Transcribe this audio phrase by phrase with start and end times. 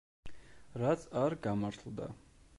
[0.83, 2.11] რაც არ გამართლდა.